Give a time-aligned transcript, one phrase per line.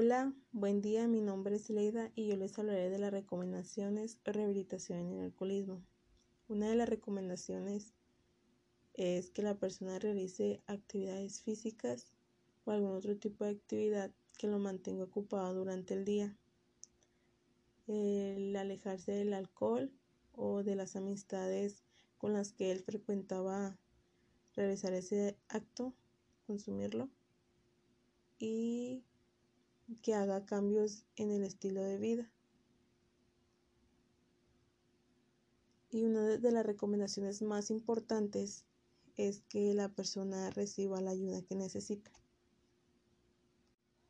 [0.00, 4.32] Hola, buen día, mi nombre es Leida y yo les hablaré de las recomendaciones de
[4.32, 5.82] rehabilitación en el alcoholismo.
[6.46, 7.94] Una de las recomendaciones
[8.94, 12.12] es que la persona realice actividades físicas
[12.64, 16.36] o algún otro tipo de actividad que lo mantenga ocupado durante el día.
[17.88, 19.90] El alejarse del alcohol
[20.32, 21.82] o de las amistades
[22.18, 23.76] con las que él frecuentaba
[24.54, 25.92] realizar ese acto,
[26.46, 27.08] consumirlo
[28.38, 29.02] y
[30.02, 32.30] que haga cambios en el estilo de vida.
[35.90, 38.66] Y una de las recomendaciones más importantes
[39.16, 42.10] es que la persona reciba la ayuda que necesita.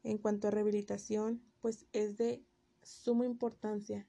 [0.02, 2.42] En cuanto a rehabilitación, pues es de
[2.82, 4.06] suma importancia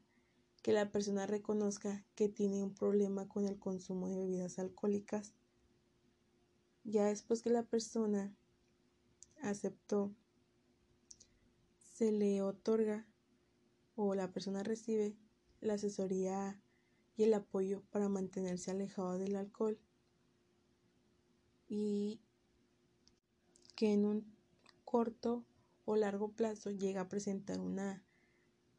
[0.62, 5.34] que la persona reconozca que tiene un problema con el consumo de bebidas alcohólicas.
[6.84, 8.34] Ya después que la persona
[9.42, 10.14] aceptó
[12.00, 13.06] se le otorga
[13.98, 15.18] o la persona recibe
[15.60, 16.58] la asesoría
[17.18, 19.78] y el apoyo para mantenerse alejado del alcohol
[21.68, 22.22] y
[23.76, 24.34] que en un
[24.86, 25.44] corto
[25.84, 28.02] o largo plazo llega a presentar una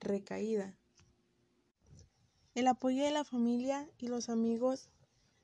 [0.00, 0.74] recaída.
[2.54, 4.88] El apoyo de la familia y los amigos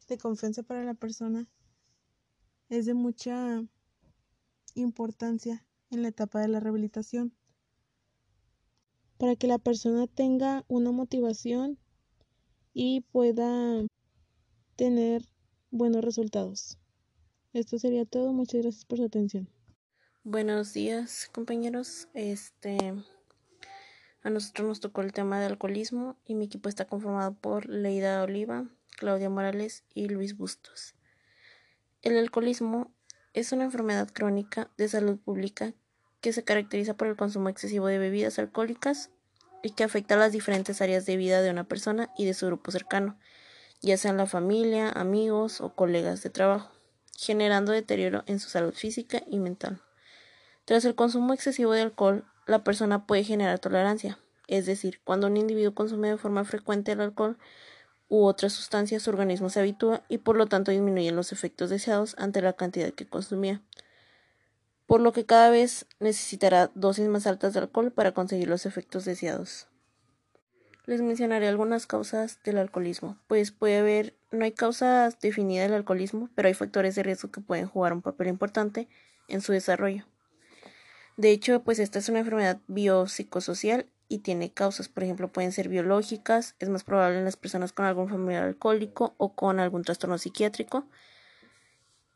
[0.09, 1.47] de confianza para la persona
[2.71, 3.63] es de mucha
[4.75, 7.35] importancia en la etapa de la rehabilitación
[9.19, 11.79] para que la persona tenga una motivación
[12.73, 13.85] y pueda
[14.77, 15.23] tener
[15.71, 16.79] buenos resultados.
[17.53, 18.33] Esto sería todo.
[18.33, 19.49] Muchas gracias por su atención.
[20.25, 22.09] Buenos días, compañeros.
[22.13, 22.79] Este
[24.23, 28.25] a nosotros nos tocó el tema de alcoholismo y mi equipo está conformado por Leida
[28.25, 30.97] Oliva, Claudia Morales y Luis Bustos.
[32.03, 32.93] El alcoholismo
[33.35, 35.75] es una enfermedad crónica de salud pública
[36.21, 39.11] que se caracteriza por el consumo excesivo de bebidas alcohólicas
[39.63, 42.47] y que afecta a las diferentes áreas de vida de una persona y de su
[42.47, 43.19] grupo cercano,
[43.83, 46.71] ya sean la familia, amigos o colegas de trabajo,
[47.17, 49.81] generando deterioro en su salud física y mental.
[50.65, 55.37] Tras el consumo excesivo de alcohol, la persona puede generar tolerancia, es decir, cuando un
[55.37, 57.39] individuo consume de forma frecuente el alcohol
[58.09, 62.15] u otras sustancias, su organismo se habitúa y por lo tanto disminuyen los efectos deseados
[62.19, 63.63] ante la cantidad que consumía
[64.87, 69.05] por lo que cada vez necesitará dosis más altas de alcohol para conseguir los efectos
[69.05, 69.69] deseados.
[70.87, 76.31] Les mencionaré algunas causas del alcoholismo, pues puede haber, no hay causas definidas del alcoholismo,
[76.37, 78.89] pero hay factores de riesgo que pueden jugar un papel importante
[79.27, 80.07] en su desarrollo.
[81.17, 85.69] De hecho, pues esta es una enfermedad biopsicosocial y tiene causas, por ejemplo, pueden ser
[85.69, 90.19] biológicas, es más probable en las personas con algún familiar alcohólico o con algún trastorno
[90.19, 90.87] psiquiátrico,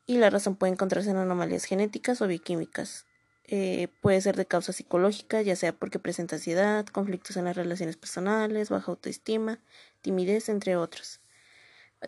[0.07, 3.07] y la razón puede encontrarse en anomalías genéticas o bioquímicas.
[3.45, 7.97] Eh, puede ser de causa psicológica, ya sea porque presenta ansiedad, conflictos en las relaciones
[7.97, 9.61] personales, baja autoestima,
[10.03, 11.21] timidez, entre otros.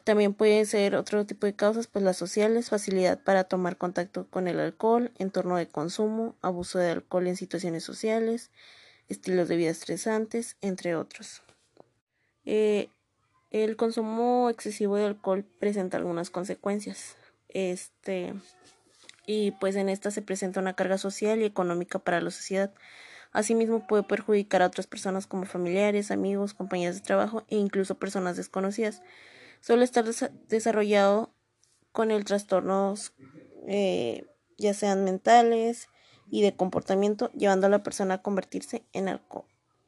[0.04, 4.48] También puede ser otro tipo de causas, pues las sociales, facilidad para tomar contacto con
[4.48, 8.50] el alcohol, entorno de consumo, abuso de alcohol en situaciones sociales,
[9.08, 11.42] estilos de vida estresantes, entre otros.
[12.46, 12.88] Eh,
[13.50, 17.16] el consumo excesivo de alcohol presenta algunas consecuencias.
[17.52, 18.34] Este,
[19.26, 22.72] y pues en esta se presenta una carga social y económica para la sociedad.
[23.30, 28.36] Asimismo puede perjudicar a otras personas como familiares, amigos, compañeros de trabajo e incluso personas
[28.36, 29.02] desconocidas.
[29.60, 30.04] Suele estar
[30.48, 31.32] desarrollado
[31.92, 33.12] con el trastornos
[33.68, 34.26] eh,
[34.58, 35.88] ya sean mentales
[36.30, 39.20] y de comportamiento, llevando a la persona a convertirse en,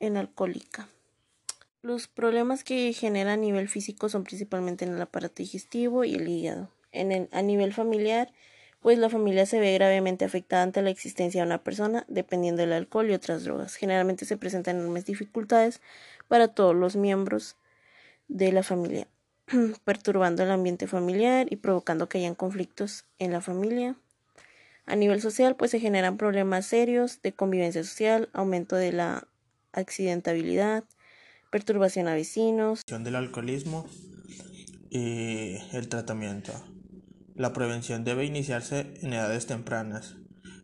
[0.01, 0.89] en alcohólica.
[1.81, 6.29] Los problemas que genera a nivel físico son principalmente en el aparato digestivo y el
[6.29, 8.33] hígado en a nivel familiar,
[8.85, 12.75] pues la familia se ve gravemente afectada ante la existencia de una persona dependiendo del
[12.75, 13.77] alcohol y otras drogas.
[13.77, 15.81] Generalmente se presentan enormes dificultades
[16.29, 17.57] para todos los miembros
[18.29, 19.09] de la familia,
[19.85, 23.97] perturbando el ambiente familiar y provocando que hayan conflictos en la familia.
[24.85, 29.27] A nivel social, pues se generan problemas serios de convivencia social, aumento de la
[29.73, 30.85] accidentabilidad,
[31.51, 32.83] perturbación a vecinos.
[32.87, 33.87] Del alcoholismo
[34.91, 36.53] y el tratamiento.
[37.37, 40.15] La prevención debe iniciarse en edades tempranas,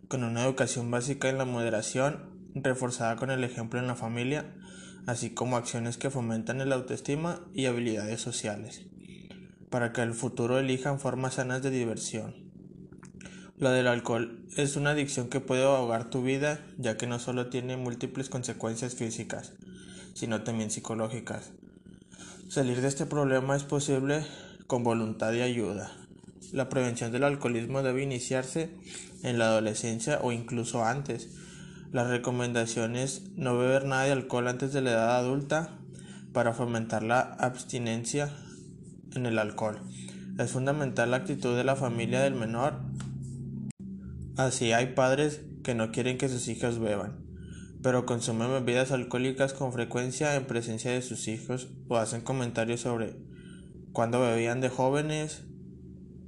[0.06, 4.54] con una educación básica en la moderación, reforzada con el ejemplo en la familia,
[5.04, 8.86] así como acciones que fomentan el autoestima y habilidades sociales,
[9.68, 12.36] para que el futuro elijan formas sanas de diversión.
[13.56, 17.48] La del alcohol es una adicción que puede ahogar tu vida, ya que no solo
[17.48, 19.54] tiene múltiples consecuencias físicas,
[20.14, 21.50] sino también psicológicas.
[22.48, 24.24] Salir de este problema es posible
[24.68, 25.90] con voluntad y ayuda.
[26.52, 28.70] La prevención del alcoholismo debe iniciarse
[29.22, 31.28] en la adolescencia o incluso antes,
[31.92, 35.76] La recomendación es no beber nada de alcohol antes de la edad adulta
[36.32, 38.32] para fomentar la abstinencia
[39.16, 39.80] en el alcohol.
[40.38, 42.74] Es fundamental la actitud de la familia del menor.
[44.36, 47.18] Así hay padres que no quieren que sus hijos beban,
[47.82, 53.16] pero consumen bebidas alcohólicas con frecuencia en presencia de sus hijos o hacen comentarios sobre
[53.92, 55.42] cuando bebían de jóvenes.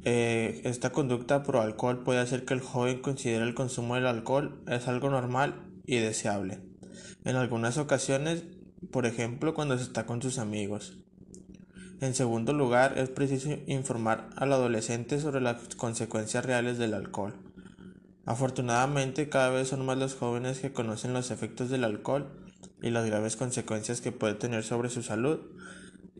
[0.04, 4.60] Eh, esta conducta pro alcohol puede hacer que el joven considere el consumo del alcohol
[4.66, 5.54] es algo normal
[5.86, 6.60] y deseable.
[7.24, 8.44] En algunas ocasiones,
[8.90, 10.98] por ejemplo, cuando se está con sus amigos.
[12.00, 17.34] En segundo lugar, es preciso informar al adolescente sobre las consecuencias reales del alcohol.
[18.26, 22.28] Afortunadamente, cada vez son más los jóvenes que conocen los efectos del alcohol
[22.82, 25.38] y las graves consecuencias que puede tener sobre su salud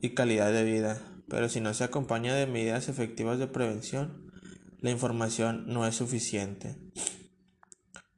[0.00, 1.00] y calidad de vida,
[1.32, 4.30] pero si no se acompaña de medidas efectivas de prevención,
[4.80, 6.76] la información no es suficiente.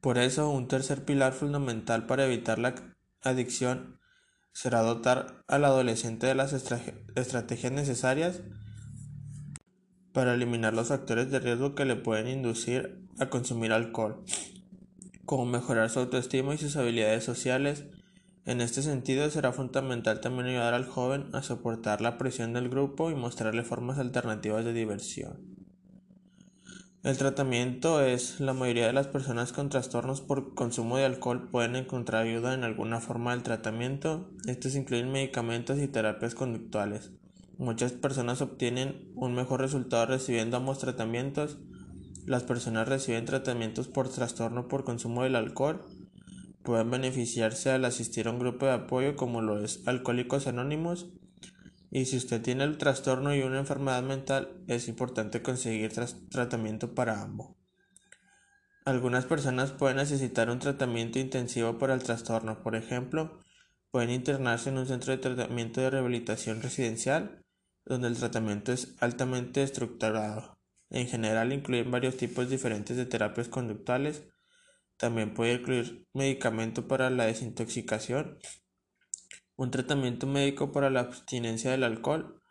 [0.01, 2.75] Por eso, un tercer pilar fundamental para evitar la
[3.23, 4.01] adicción
[4.51, 8.41] será dotar al adolescente de las estrategias necesarias
[10.11, 14.25] para eliminar los factores de riesgo que le pueden inducir a consumir alcohol,
[15.23, 17.85] como mejorar su autoestima y sus habilidades sociales.
[18.45, 23.09] En este sentido, será fundamental también ayudar al joven a soportar la presión del grupo
[23.09, 25.55] y mostrarle formas alternativas de diversión.
[27.01, 31.75] El tratamiento es la mayoría de las personas con trastornos por consumo de alcohol pueden
[31.75, 34.29] encontrar ayuda en alguna forma del tratamiento.
[34.45, 37.11] Estos incluyen medicamentos y terapias conductuales.
[37.57, 41.57] Muchas personas obtienen un mejor resultado recibiendo ambos tratamientos.
[42.25, 45.85] Las personas reciben tratamientos por trastorno por consumo del alcohol
[46.65, 51.07] pueden beneficiarse al asistir a un grupo de apoyo como lo es Alcohólicos Anónimos
[51.91, 55.93] y si usted tiene el trastorno y una enfermedad mental, es importante conseguir
[56.29, 57.55] tratamiento para ambos.
[58.83, 63.39] Algunas personas pueden necesitar un tratamiento intensivo para el trastorno, por ejemplo,
[63.91, 67.41] pueden internarse en un centro de tratamiento de rehabilitación residencial,
[67.85, 70.57] donde el tratamiento es altamente estructurado.
[70.89, 74.23] En general incluyen varios tipos diferentes de terapias conductuales.
[74.97, 78.39] También puede incluir medicamento para la desintoxicación
[79.57, 82.41] un tratamiento médico para la abstinencia del alcohol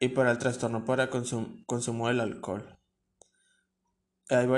[0.00, 2.78] y para el trastorno para consumo del alcohol.